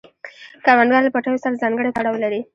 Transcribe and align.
کروندګر 0.65 1.01
له 1.05 1.11
پټیو 1.15 1.41
سره 1.43 1.59
ځانګړی 1.61 1.89
تړاو 1.97 2.21
لري 2.23 2.41